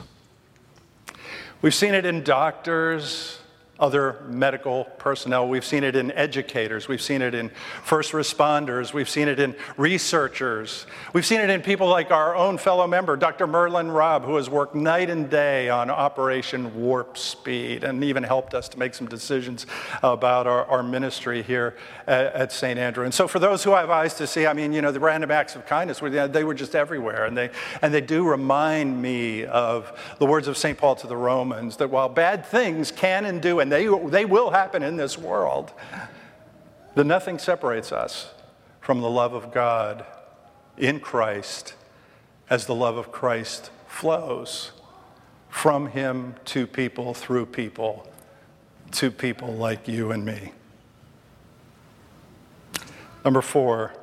We've 1.62 1.74
seen 1.74 1.94
it 1.94 2.04
in 2.04 2.22
doctors, 2.22 3.40
other 3.78 4.24
medical 4.28 4.84
personnel. 4.96 5.48
We've 5.48 5.64
seen 5.64 5.84
it 5.84 5.96
in 5.96 6.10
educators. 6.12 6.88
We've 6.88 7.02
seen 7.02 7.20
it 7.20 7.34
in 7.34 7.50
first 7.82 8.12
responders. 8.12 8.94
We've 8.94 9.08
seen 9.08 9.28
it 9.28 9.38
in 9.38 9.54
researchers. 9.76 10.86
We've 11.12 11.26
seen 11.26 11.40
it 11.40 11.50
in 11.50 11.60
people 11.60 11.86
like 11.86 12.10
our 12.10 12.34
own 12.34 12.56
fellow 12.56 12.86
member, 12.86 13.16
Dr. 13.16 13.46
Merlin 13.46 13.90
Robb, 13.90 14.24
who 14.24 14.36
has 14.36 14.48
worked 14.48 14.74
night 14.74 15.10
and 15.10 15.28
day 15.28 15.68
on 15.68 15.90
Operation 15.90 16.74
Warp 16.74 17.18
Speed 17.18 17.84
and 17.84 18.02
even 18.02 18.22
helped 18.22 18.54
us 18.54 18.68
to 18.70 18.78
make 18.78 18.94
some 18.94 19.08
decisions 19.08 19.66
about 20.02 20.46
our, 20.46 20.64
our 20.66 20.82
ministry 20.82 21.42
here 21.42 21.76
at, 22.06 22.26
at 22.32 22.52
St. 22.52 22.78
Andrew. 22.78 23.04
And 23.04 23.12
so, 23.12 23.28
for 23.28 23.38
those 23.38 23.62
who 23.62 23.72
have 23.72 23.90
eyes 23.90 24.14
to 24.14 24.26
see, 24.26 24.46
I 24.46 24.54
mean, 24.54 24.72
you 24.72 24.80
know, 24.80 24.92
the 24.92 25.00
random 25.00 25.30
acts 25.30 25.54
of 25.54 25.66
kindness, 25.66 26.00
they 26.00 26.44
were 26.44 26.54
just 26.54 26.74
everywhere. 26.74 27.26
And 27.26 27.36
they, 27.36 27.50
and 27.82 27.92
they 27.92 28.00
do 28.00 28.26
remind 28.26 29.02
me 29.02 29.44
of 29.44 29.92
the 30.18 30.26
words 30.26 30.48
of 30.48 30.56
St. 30.56 30.78
Paul 30.78 30.96
to 30.96 31.06
the 31.06 31.16
Romans 31.16 31.76
that 31.76 31.90
while 31.90 32.08
bad 32.08 32.46
things 32.46 32.90
can 32.90 33.26
and 33.26 33.42
do, 33.42 33.60
and 33.66 33.72
they, 33.72 33.86
they 34.10 34.24
will 34.24 34.50
happen 34.50 34.84
in 34.84 34.96
this 34.96 35.18
world, 35.18 35.72
that 36.94 37.02
nothing 37.02 37.36
separates 37.36 37.90
us 37.90 38.30
from 38.80 39.00
the 39.00 39.10
love 39.10 39.34
of 39.34 39.52
God 39.52 40.06
in 40.78 41.00
Christ 41.00 41.74
as 42.48 42.66
the 42.66 42.76
love 42.76 42.96
of 42.96 43.10
Christ 43.10 43.72
flows 43.88 44.70
from 45.48 45.88
Him 45.88 46.36
to 46.44 46.64
people, 46.64 47.12
through 47.12 47.46
people, 47.46 48.08
to 48.92 49.10
people 49.10 49.52
like 49.52 49.88
you 49.88 50.12
and 50.12 50.24
me. 50.24 50.52
Number 53.24 53.42
four, 53.42 53.94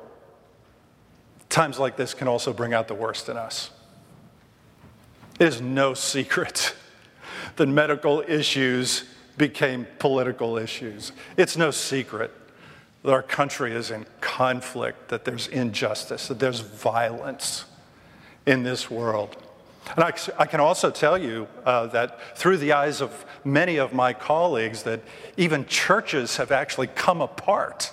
times 1.48 1.78
like 1.78 1.96
this 1.96 2.12
can 2.12 2.28
also 2.28 2.52
bring 2.52 2.74
out 2.74 2.86
the 2.86 2.94
worst 2.94 3.30
in 3.30 3.38
us. 3.38 3.70
It 5.40 5.48
is 5.48 5.62
no 5.62 5.94
secret 5.94 6.74
that 7.56 7.66
medical 7.66 8.22
issues 8.28 9.04
became 9.36 9.86
political 9.98 10.56
issues. 10.56 11.12
It's 11.36 11.56
no 11.56 11.70
secret 11.70 12.30
that 13.02 13.12
our 13.12 13.22
country 13.22 13.72
is 13.72 13.90
in 13.90 14.06
conflict, 14.20 15.08
that 15.08 15.24
there's 15.24 15.46
injustice, 15.48 16.28
that 16.28 16.38
there's 16.38 16.60
violence 16.60 17.64
in 18.46 18.62
this 18.62 18.90
world. 18.90 19.36
And 19.96 20.04
I, 20.04 20.12
I 20.38 20.46
can 20.46 20.60
also 20.60 20.90
tell 20.90 21.18
you 21.18 21.46
uh, 21.64 21.86
that 21.88 22.38
through 22.38 22.56
the 22.56 22.72
eyes 22.72 23.02
of 23.02 23.24
many 23.44 23.76
of 23.76 23.92
my 23.92 24.14
colleagues, 24.14 24.82
that 24.84 25.00
even 25.36 25.66
churches 25.66 26.38
have 26.38 26.50
actually 26.50 26.86
come 26.86 27.20
apart 27.20 27.92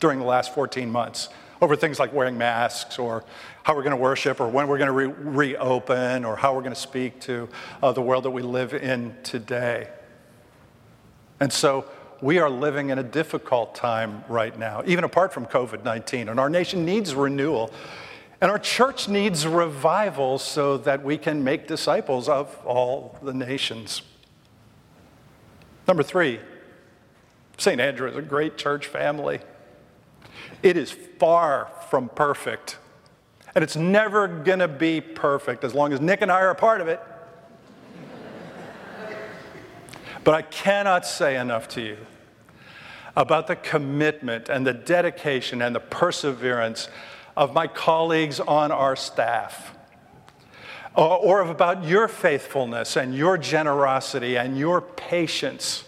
during 0.00 0.18
the 0.18 0.24
last 0.24 0.54
14 0.54 0.90
months 0.90 1.28
over 1.60 1.76
things 1.76 1.98
like 1.98 2.12
wearing 2.12 2.38
masks 2.38 2.98
or 2.98 3.24
how 3.64 3.74
we're 3.74 3.82
going 3.82 3.90
to 3.90 3.96
worship 3.96 4.40
or 4.40 4.48
when 4.48 4.68
we're 4.68 4.78
going 4.78 4.86
to 4.86 4.92
re- 4.92 5.52
reopen 5.52 6.24
or 6.24 6.36
how 6.36 6.54
we're 6.54 6.62
going 6.62 6.74
to 6.74 6.80
speak 6.80 7.20
to 7.20 7.48
uh, 7.82 7.92
the 7.92 8.00
world 8.00 8.24
that 8.24 8.30
we 8.30 8.42
live 8.42 8.72
in 8.72 9.14
today. 9.22 9.88
And 11.40 11.52
so 11.52 11.84
we 12.20 12.38
are 12.38 12.50
living 12.50 12.90
in 12.90 12.98
a 12.98 13.02
difficult 13.02 13.74
time 13.74 14.24
right 14.28 14.56
now, 14.58 14.82
even 14.86 15.04
apart 15.04 15.32
from 15.32 15.46
COVID 15.46 15.84
19. 15.84 16.28
And 16.28 16.40
our 16.40 16.50
nation 16.50 16.84
needs 16.84 17.14
renewal. 17.14 17.72
And 18.40 18.50
our 18.50 18.58
church 18.58 19.08
needs 19.08 19.46
revival 19.46 20.38
so 20.38 20.78
that 20.78 21.02
we 21.02 21.18
can 21.18 21.42
make 21.42 21.66
disciples 21.66 22.28
of 22.28 22.56
all 22.64 23.18
the 23.22 23.34
nations. 23.34 24.02
Number 25.88 26.02
three, 26.02 26.38
St. 27.56 27.80
Andrew 27.80 28.08
is 28.08 28.16
a 28.16 28.22
great 28.22 28.56
church 28.56 28.86
family. 28.86 29.40
It 30.62 30.76
is 30.76 30.92
far 30.92 31.70
from 31.90 32.08
perfect. 32.10 32.78
And 33.54 33.64
it's 33.64 33.74
never 33.74 34.28
going 34.28 34.60
to 34.60 34.68
be 34.68 35.00
perfect 35.00 35.64
as 35.64 35.74
long 35.74 35.92
as 35.92 36.00
Nick 36.00 36.22
and 36.22 36.30
I 36.30 36.40
are 36.40 36.50
a 36.50 36.54
part 36.54 36.80
of 36.80 36.86
it. 36.86 37.00
But 40.28 40.34
I 40.34 40.42
cannot 40.42 41.06
say 41.06 41.38
enough 41.38 41.68
to 41.68 41.80
you 41.80 41.96
about 43.16 43.46
the 43.46 43.56
commitment 43.56 44.50
and 44.50 44.66
the 44.66 44.74
dedication 44.74 45.62
and 45.62 45.74
the 45.74 45.80
perseverance 45.80 46.90
of 47.34 47.54
my 47.54 47.66
colleagues 47.66 48.38
on 48.38 48.70
our 48.70 48.94
staff, 48.94 49.74
or, 50.94 51.16
or 51.16 51.40
about 51.40 51.82
your 51.82 52.08
faithfulness 52.08 52.94
and 52.94 53.14
your 53.14 53.38
generosity 53.38 54.36
and 54.36 54.58
your 54.58 54.82
patience 54.82 55.84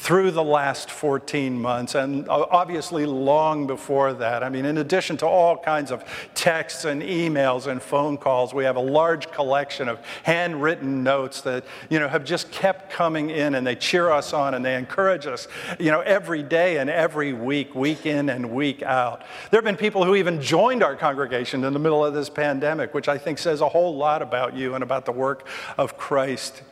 through 0.00 0.30
the 0.30 0.42
last 0.42 0.90
14 0.90 1.60
months, 1.60 1.94
and 1.94 2.26
uh, 2.26 2.46
obviously 2.50 3.04
long 3.04 3.66
before 3.66 4.14
that. 4.14 4.42
I 4.42 4.48
mean, 4.48 4.64
in 4.64 4.78
addition 4.78 5.18
to 5.18 5.26
all 5.26 5.58
kinds 5.58 5.90
of 5.90 6.02
texts 6.34 6.86
and 6.86 7.02
emails 7.02 7.66
and 7.66 7.82
phone 7.82 8.16
calls, 8.16 8.54
we 8.54 8.64
have 8.64 8.76
a 8.76 8.80
large 8.80 9.30
collection 9.30 9.90
of 9.90 10.00
handwritten 10.22 11.02
notes 11.02 11.42
that, 11.42 11.66
you 11.90 12.00
know, 12.00 12.08
have 12.08 12.24
just 12.24 12.50
kept 12.50 12.90
coming 12.90 13.28
in 13.28 13.54
and 13.54 13.66
they 13.66 13.74
cheer 13.76 14.10
us 14.10 14.32
on 14.32 14.54
and 14.54 14.64
they 14.64 14.74
encourage 14.74 15.26
us, 15.26 15.48
you 15.78 15.90
know, 15.90 16.00
every 16.00 16.42
day 16.42 16.78
and 16.78 16.88
every 16.88 17.34
week, 17.34 17.74
week 17.74 18.06
in 18.06 18.30
and 18.30 18.50
week 18.50 18.82
out. 18.82 19.22
There 19.50 19.58
have 19.58 19.66
been 19.66 19.76
people 19.76 20.02
who 20.02 20.14
even 20.14 20.40
joined 20.40 20.82
our 20.82 20.96
congregation 20.96 21.62
in 21.62 21.74
the 21.74 21.78
middle 21.78 22.02
of 22.02 22.14
this 22.14 22.30
pandemic, 22.30 22.94
which 22.94 23.08
I 23.08 23.18
think 23.18 23.36
says 23.36 23.60
a 23.60 23.68
whole 23.68 23.94
lot 23.94 24.22
about 24.22 24.56
you 24.56 24.74
and 24.74 24.82
about 24.82 25.04
the 25.04 25.12
work 25.12 25.46
of 25.76 25.98
Christ 25.98 26.62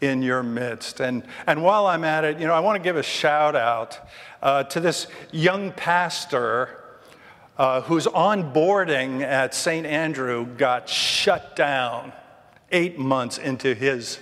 in 0.00 0.22
your 0.22 0.42
midst. 0.42 1.00
And, 1.00 1.22
and 1.46 1.62
while 1.62 1.86
I'm 1.86 2.04
at 2.04 2.24
it, 2.24 2.38
you 2.38 2.46
know, 2.46 2.54
I 2.54 2.60
want 2.60 2.76
to 2.76 2.82
give 2.82 2.96
a 2.96 3.02
shout 3.02 3.56
out 3.56 3.98
uh, 4.42 4.64
to 4.64 4.80
this 4.80 5.06
young 5.32 5.72
pastor 5.72 6.82
uh, 7.58 7.80
whose 7.82 8.06
onboarding 8.06 9.22
at 9.22 9.54
St. 9.54 9.86
Andrew 9.86 10.46
got 10.46 10.88
shut 10.88 11.56
down 11.56 12.12
eight 12.70 12.98
months 12.98 13.38
into 13.38 13.74
his 13.74 14.18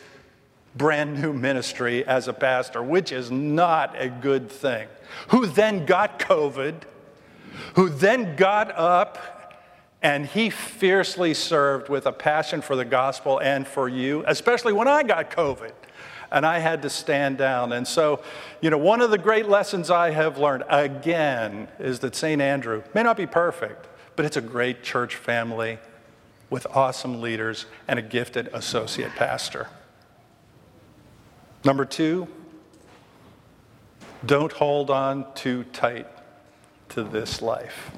brand 0.77 1.21
new 1.21 1.33
ministry 1.33 2.05
as 2.05 2.29
a 2.29 2.33
pastor, 2.33 2.83
which 2.83 3.13
is 3.13 3.31
not 3.31 4.01
a 4.01 4.09
good 4.09 4.51
thing. 4.51 4.89
Who 5.29 5.47
then 5.47 5.87
got 5.87 6.19
COVID, 6.19 6.75
who 7.75 7.89
then 7.89 8.37
got 8.37 8.77
up 8.77 9.34
and 10.05 10.27
he 10.27 10.51
fiercely 10.51 11.33
served 11.33 11.89
with 11.89 12.05
a 12.05 12.13
passion 12.13 12.61
for 12.61 12.77
the 12.77 12.85
gospel 12.85 13.41
and 13.41 13.67
for 13.67 13.89
you, 13.89 14.23
especially 14.27 14.75
when 14.75 14.87
I 14.87 15.03
got 15.03 15.31
COVID 15.31 15.73
and 16.31 16.45
I 16.45 16.59
had 16.59 16.83
to 16.83 16.91
stand 16.91 17.39
down. 17.39 17.73
And 17.73 17.89
so, 17.89 18.23
you 18.61 18.69
know, 18.69 18.77
one 18.77 19.01
of 19.01 19.11
the 19.11 19.17
great 19.17 19.49
lessons 19.49 19.91
I 19.91 20.11
have 20.11 20.37
learned 20.37 20.65
again 20.69 21.69
is 21.79 22.01
that 22.01 22.15
St. 22.15 22.43
Andrew 22.43 22.83
may 22.93 23.03
not 23.03 23.17
be 23.17 23.25
perfect, 23.25 23.87
but 24.15 24.27
it's 24.27 24.37
a 24.37 24.43
great 24.43 24.83
church 24.83 25.17
family 25.17 25.79
with 26.51 26.67
awesome 26.67 27.23
leaders 27.23 27.65
and 27.89 27.99
a 27.99 28.03
gifted 28.03 28.51
associate 28.53 29.13
pastor. 29.13 29.69
Number 31.65 31.87
two, 31.87 32.29
don't 34.27 34.53
hold 34.53 34.91
on 34.91 35.33
too 35.35 35.65
tight 35.73 36.09
to 36.91 37.05
this 37.05 37.41
life. 37.41 37.91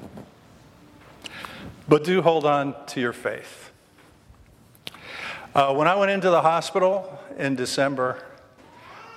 But 1.89 2.03
do 2.03 2.21
hold 2.21 2.45
on 2.45 2.75
to 2.87 2.99
your 2.99 3.13
faith. 3.13 3.71
Uh, 5.55 5.73
when 5.73 5.87
I 5.87 5.95
went 5.95 6.11
into 6.11 6.29
the 6.29 6.41
hospital 6.41 7.17
in 7.37 7.55
December, 7.55 8.21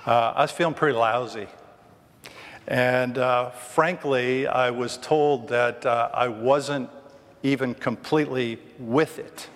uh, 0.05 0.33
I 0.35 0.43
was 0.43 0.51
feeling 0.51 0.73
pretty 0.73 0.97
lousy. 0.97 1.47
And 2.67 3.17
uh, 3.17 3.49
frankly, 3.49 4.47
I 4.47 4.69
was 4.69 4.97
told 4.97 5.49
that 5.49 5.85
uh, 5.85 6.11
I 6.13 6.29
wasn't 6.29 6.89
even 7.43 7.73
completely 7.73 8.57
with 8.79 9.19
it. 9.19 9.49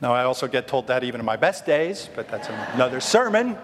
Now, 0.00 0.12
I 0.12 0.24
also 0.24 0.48
get 0.48 0.66
told 0.66 0.88
that 0.88 1.04
even 1.04 1.20
in 1.20 1.26
my 1.26 1.36
best 1.36 1.66
days, 1.66 2.08
but 2.16 2.28
that's 2.28 2.48
another 2.74 3.00
sermon. 3.00 3.56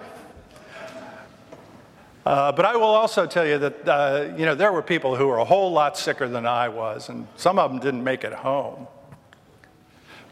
Uh, 2.27 2.51
but 2.51 2.65
I 2.65 2.75
will 2.75 2.83
also 2.83 3.25
tell 3.25 3.47
you 3.47 3.57
that, 3.59 3.89
uh, 3.89 4.35
you 4.37 4.45
know, 4.47 4.57
there 4.57 4.73
were 4.73 4.83
people 4.83 5.15
who 5.15 5.29
were 5.29 5.39
a 5.39 5.45
whole 5.45 5.71
lot 5.71 5.97
sicker 5.97 6.27
than 6.27 6.45
I 6.45 6.69
was, 6.69 7.09
and 7.09 7.29
some 7.37 7.57
of 7.57 7.71
them 7.71 7.79
didn't 7.79 8.03
make 8.03 8.25
it 8.25 8.33
home. 8.33 8.89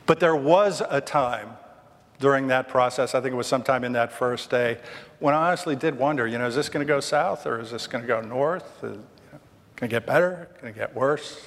But 0.05 0.19
there 0.19 0.35
was 0.35 0.83
a 0.91 1.01
time 1.01 1.51
during 2.19 2.49
that 2.49 2.67
process, 2.69 3.15
I 3.15 3.21
think 3.21 3.33
it 3.33 3.37
was 3.37 3.47
sometime 3.47 3.85
in 3.85 3.93
that 3.93 4.11
first 4.11 4.51
day, 4.51 4.79
when 5.21 5.37
I 5.37 5.47
honestly 5.47 5.77
did 5.77 5.97
wonder, 5.97 6.27
you 6.27 6.37
know, 6.37 6.49
is 6.49 6.57
this 6.57 6.69
going 6.69 6.85
to 6.85 6.93
go 6.93 6.99
south 6.99 7.47
or 7.47 7.61
is 7.61 7.71
this 7.71 7.87
going 7.87 8.03
to 8.03 8.09
go 8.09 8.21
north? 8.21 8.83
Is, 8.83 8.97
you 8.97 8.99
know, 9.33 9.39
can 9.77 9.87
it 9.87 9.91
get 9.91 10.05
better? 10.05 10.49
Can 10.59 10.59
it 10.59 10.63
going 10.63 10.75
to 10.75 10.81
get 10.81 10.97
worse? 10.97 11.47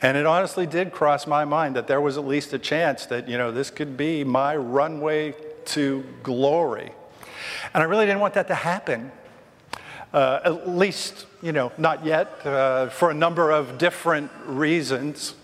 And 0.00 0.16
it 0.16 0.24
honestly 0.24 0.66
did 0.66 0.92
cross 0.92 1.26
my 1.26 1.44
mind 1.44 1.76
that 1.76 1.88
there 1.88 2.00
was 2.00 2.16
at 2.16 2.26
least 2.26 2.54
a 2.54 2.58
chance 2.58 3.04
that, 3.06 3.28
you 3.28 3.36
know, 3.36 3.52
this 3.52 3.68
could 3.68 3.98
be 3.98 4.24
my 4.24 4.56
runway 4.56 5.34
to 5.66 6.06
glory. 6.22 6.90
And 7.74 7.82
I 7.82 7.86
really 7.86 8.06
didn't 8.06 8.20
want 8.20 8.32
that 8.32 8.48
to 8.48 8.54
happen. 8.54 9.12
Uh, 10.12 10.40
at 10.44 10.68
least, 10.68 11.26
you 11.42 11.52
know, 11.52 11.72
not 11.76 12.04
yet, 12.04 12.46
uh, 12.46 12.88
for 12.88 13.10
a 13.10 13.14
number 13.14 13.50
of 13.50 13.76
different 13.76 14.30
reasons. 14.46 15.34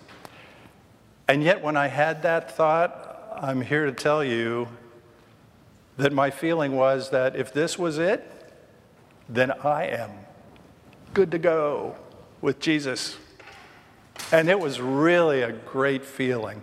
And 1.29 1.43
yet, 1.43 1.63
when 1.63 1.77
I 1.77 1.89
had 1.89 2.23
that 2.23 2.57
thought, 2.57 3.37
I'm 3.41 3.61
here 3.61 3.87
to 3.87 3.93
tell 3.93 4.25
you 4.25 4.69
that 5.97 6.13
my 6.13 6.31
feeling 6.31 6.77
was 6.77 7.11
that 7.11 7.37
if 7.37 7.53
this 7.53 7.79
was 7.79 7.99
it, 7.99 8.29
then 9.29 9.51
I 9.51 9.87
am 9.87 10.11
good 11.13 11.31
to 11.33 11.39
go 11.39 11.97
with 12.41 12.59
Jesus. 12.61 13.17
And 14.31 14.49
it 14.49 14.59
was 14.59 14.81
really 14.81 15.43
a 15.43 15.53
great 15.53 16.05
feeling. 16.05 16.63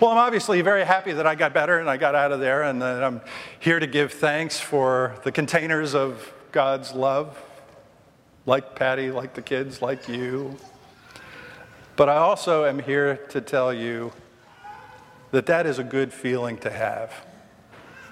Well, 0.00 0.10
I'm 0.10 0.18
obviously 0.18 0.60
very 0.60 0.84
happy 0.84 1.12
that 1.12 1.26
I 1.26 1.34
got 1.34 1.54
better 1.54 1.78
and 1.78 1.88
I 1.88 1.96
got 1.96 2.14
out 2.14 2.32
of 2.32 2.40
there, 2.40 2.64
and 2.64 2.82
that 2.82 3.02
I'm 3.02 3.22
here 3.60 3.80
to 3.80 3.86
give 3.86 4.12
thanks 4.12 4.60
for 4.60 5.16
the 5.24 5.32
containers 5.32 5.94
of 5.94 6.32
God's 6.52 6.92
love, 6.92 7.40
like 8.46 8.74
Patty, 8.74 9.10
like 9.10 9.34
the 9.34 9.42
kids, 9.42 9.80
like 9.80 10.08
you. 10.08 10.56
But 11.96 12.08
I 12.08 12.16
also 12.16 12.64
am 12.64 12.78
here 12.78 13.16
to 13.30 13.40
tell 13.40 13.72
you 13.72 14.12
that 15.30 15.46
that 15.46 15.66
is 15.66 15.78
a 15.78 15.84
good 15.84 16.12
feeling 16.12 16.56
to 16.58 16.70
have 16.70 17.12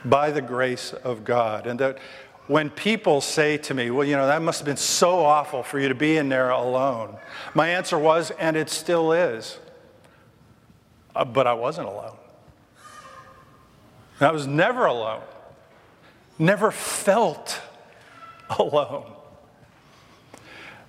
by 0.05 0.31
the 0.31 0.43
grace 0.43 0.93
of 0.93 1.25
God. 1.25 1.67
And 1.67 1.81
that 1.81 1.99
when 2.47 2.71
people 2.71 3.21
say 3.21 3.59
to 3.59 3.75
me, 3.75 3.91
well, 3.91 4.07
you 4.07 4.17
know, 4.17 4.27
that 4.27 4.43
must 4.43 4.61
have 4.61 4.67
been 4.67 4.77
so 4.77 5.25
awful 5.25 5.63
for 5.63 5.79
you 5.79 5.89
to 5.89 5.95
be 5.95 6.17
in 6.17 6.29
there 6.29 6.51
alone, 6.51 7.17
my 7.55 7.69
answer 7.69 7.99
was, 7.99 8.31
and 8.33 8.57
it 8.57 8.71
still 8.71 9.13
is, 9.13 9.59
uh, 11.15 11.25
but 11.25 11.47
I 11.47 11.53
wasn't 11.53 11.89
alone. 11.89 12.17
I 14.21 14.33
was 14.33 14.47
never 14.47 14.87
alone, 14.87 15.23
never 16.39 16.71
felt 16.71 17.61
alone. 18.59 19.13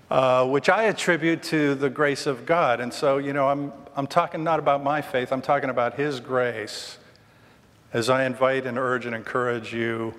Uh, 0.10 0.48
which 0.48 0.70
I 0.70 0.86
attribute 0.86 1.44
to 1.44 1.76
the 1.76 1.90
grace 1.90 2.26
of 2.26 2.46
God. 2.46 2.80
And 2.80 2.92
so, 2.92 3.20
you 3.20 3.32
know, 3.32 3.48
I'm, 3.48 3.72
I'm 3.96 4.08
talking 4.08 4.44
not 4.44 4.58
about 4.58 4.84
my 4.84 5.02
faith, 5.02 5.32
I'm 5.32 5.42
talking 5.42 5.70
about 5.70 5.96
His 5.96 6.20
grace 6.20 6.98
as 7.94 8.10
I 8.10 8.26
invite 8.26 8.66
and 8.66 8.78
urge 8.78 9.06
and 9.06 9.14
encourage 9.14 9.74
you 9.74 10.16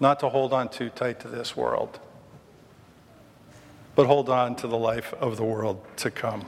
not 0.00 0.20
to 0.20 0.28
hold 0.28 0.52
on 0.52 0.68
too 0.68 0.90
tight 0.90 1.20
to 1.20 1.28
this 1.28 1.56
world, 1.56 2.00
but 3.94 4.06
hold 4.06 4.28
on 4.28 4.56
to 4.56 4.66
the 4.66 4.76
life 4.76 5.14
of 5.14 5.36
the 5.36 5.44
world 5.44 5.84
to 5.98 6.10
come. 6.10 6.44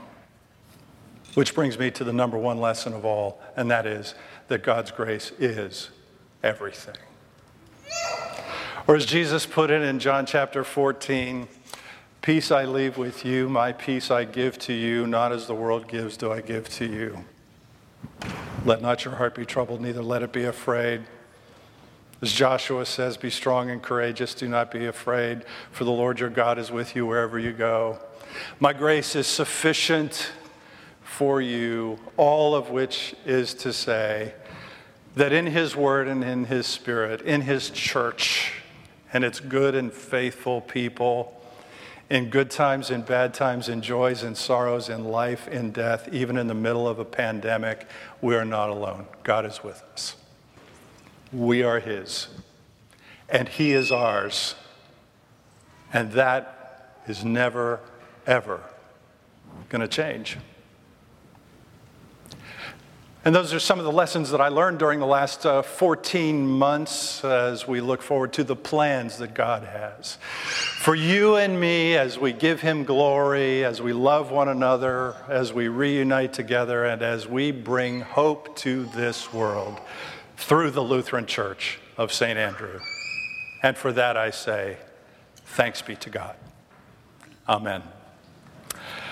Which 1.35 1.55
brings 1.55 1.77
me 1.77 1.91
to 1.91 2.03
the 2.03 2.13
number 2.13 2.37
one 2.37 2.59
lesson 2.59 2.93
of 2.93 3.05
all, 3.05 3.41
and 3.55 3.71
that 3.71 3.85
is 3.85 4.15
that 4.49 4.63
God's 4.63 4.91
grace 4.91 5.31
is 5.39 5.89
everything. 6.43 6.97
Or 8.87 8.95
as 8.95 9.05
Jesus 9.05 9.45
put 9.45 9.69
it 9.69 9.81
in 9.81 9.99
John 9.99 10.25
chapter 10.25 10.63
14, 10.63 11.47
Peace 12.21 12.51
I 12.51 12.65
leave 12.65 12.97
with 12.97 13.23
you, 13.23 13.47
my 13.47 13.71
peace 13.71 14.11
I 14.11 14.25
give 14.25 14.59
to 14.59 14.73
you, 14.73 15.07
not 15.07 15.31
as 15.31 15.47
the 15.47 15.55
world 15.55 15.87
gives 15.87 16.17
do 16.17 16.31
I 16.31 16.41
give 16.41 16.67
to 16.69 16.85
you. 16.85 17.23
Let 18.65 18.81
not 18.81 19.05
your 19.05 19.15
heart 19.15 19.35
be 19.35 19.45
troubled, 19.45 19.79
neither 19.79 20.01
let 20.01 20.21
it 20.21 20.33
be 20.33 20.43
afraid. 20.43 21.03
As 22.21 22.33
Joshua 22.33 22.85
says, 22.85 23.15
be 23.15 23.29
strong 23.29 23.69
and 23.69 23.81
courageous, 23.81 24.33
do 24.33 24.49
not 24.49 24.69
be 24.69 24.85
afraid, 24.85 25.43
for 25.71 25.85
the 25.85 25.91
Lord 25.91 26.19
your 26.19 26.29
God 26.29 26.59
is 26.59 26.71
with 26.71 26.95
you 26.95 27.05
wherever 27.05 27.39
you 27.39 27.53
go. 27.53 27.99
My 28.59 28.73
grace 28.73 29.15
is 29.15 29.25
sufficient 29.25 30.31
for 31.03 31.41
you, 31.41 31.97
all 32.17 32.53
of 32.53 32.69
which 32.69 33.15
is 33.25 33.53
to 33.55 33.71
say 33.71 34.33
that 35.15 35.31
in 35.31 35.47
his 35.47 35.75
word 35.75 36.07
and 36.07 36.23
in 36.23 36.45
his 36.45 36.67
spirit, 36.67 37.21
in 37.21 37.41
his 37.41 37.69
church, 37.69 38.58
and 39.13 39.23
its 39.23 39.39
good 39.39 39.75
and 39.75 39.91
faithful 39.91 40.61
people, 40.61 41.35
in 42.09 42.29
good 42.29 42.49
times, 42.49 42.89
in 42.89 43.01
bad 43.03 43.33
times, 43.33 43.69
in 43.69 43.81
joys 43.81 44.23
and 44.23 44.35
sorrows, 44.35 44.89
in 44.89 45.05
life, 45.05 45.47
in 45.47 45.71
death, 45.71 46.09
even 46.11 46.37
in 46.37 46.47
the 46.47 46.55
middle 46.55 46.87
of 46.87 46.97
a 46.97 47.05
pandemic, 47.05 47.87
we 48.21 48.35
are 48.35 48.45
not 48.45 48.69
alone. 48.69 49.05
God 49.23 49.45
is 49.45 49.63
with 49.63 49.83
us. 49.93 50.15
We 51.31 51.61
are 51.61 51.79
His, 51.79 52.27
and 53.29 53.47
He 53.47 53.73
is 53.73 53.91
ours. 53.91 54.55
And 55.93 56.11
that 56.13 56.95
is 57.07 57.23
never, 57.23 57.79
ever 58.25 58.61
going 59.69 59.81
to 59.81 59.87
change. 59.87 60.37
And 63.25 63.35
those 63.35 63.53
are 63.53 63.59
some 63.59 63.79
of 63.79 63.85
the 63.85 63.91
lessons 63.91 64.31
that 64.31 64.39
I 64.39 64.47
learned 64.47 64.79
during 64.79 64.99
the 65.01 65.05
last 65.05 65.45
uh, 65.45 65.61
14 65.61 66.47
months 66.47 67.23
as 67.25 67.67
we 67.67 67.81
look 67.81 68.01
forward 68.01 68.31
to 68.33 68.45
the 68.45 68.55
plans 68.55 69.17
that 69.17 69.33
God 69.33 69.63
has. 69.63 70.17
For 70.79 70.95
you 70.95 71.35
and 71.35 71.59
me, 71.59 71.97
as 71.97 72.17
we 72.17 72.31
give 72.31 72.61
Him 72.61 72.85
glory, 72.85 73.65
as 73.65 73.81
we 73.81 73.91
love 73.91 74.31
one 74.31 74.47
another, 74.47 75.17
as 75.27 75.51
we 75.51 75.67
reunite 75.67 76.31
together, 76.31 76.85
and 76.85 77.01
as 77.01 77.27
we 77.27 77.51
bring 77.51 77.99
hope 77.99 78.55
to 78.57 78.85
this 78.85 79.33
world 79.33 79.81
through 80.37 80.71
the 80.71 80.81
Lutheran 80.83 81.25
Church 81.25 81.77
of 81.97 82.13
St. 82.13 82.39
Andrew. 82.39 82.79
And 83.61 83.77
for 83.77 83.91
that 83.91 84.15
I 84.15 84.29
say, 84.29 84.77
thanks 85.45 85.81
be 85.81 85.97
to 85.97 86.09
God. 86.09 86.37
Amen. 87.49 87.83